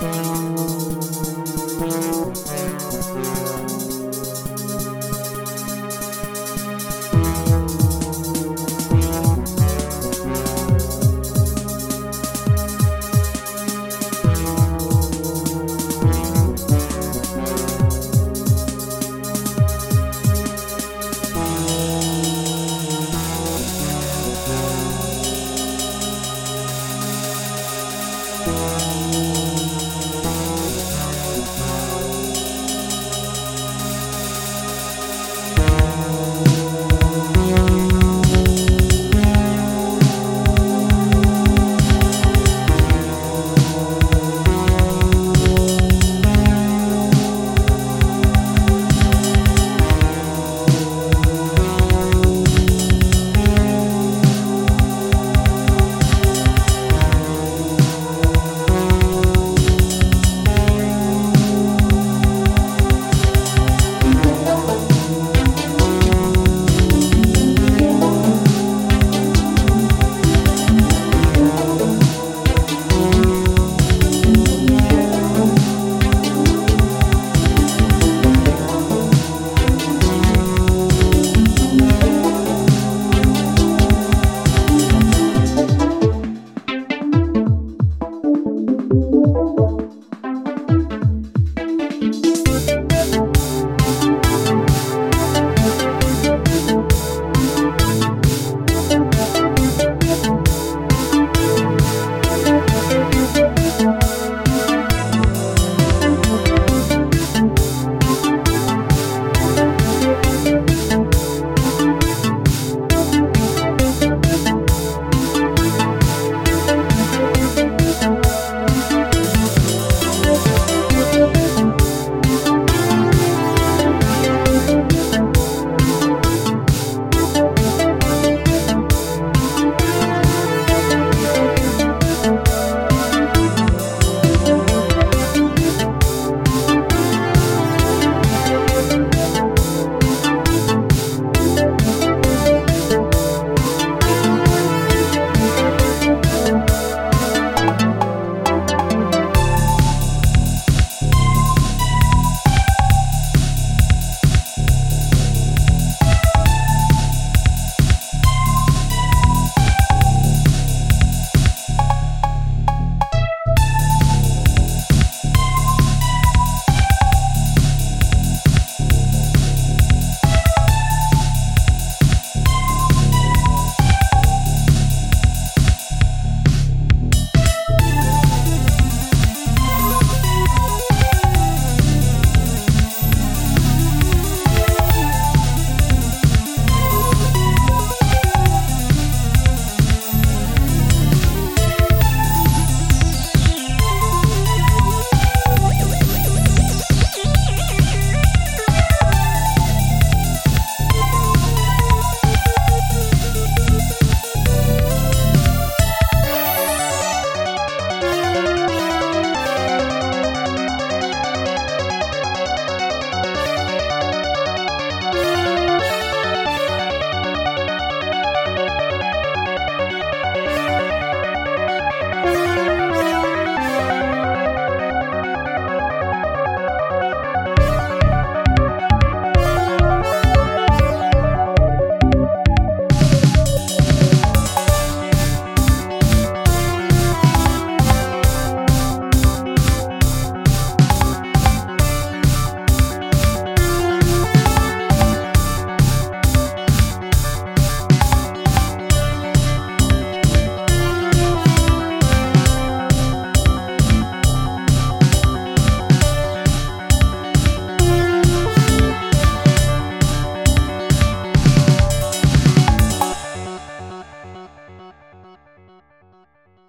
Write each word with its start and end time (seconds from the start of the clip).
Bye. 0.00 0.29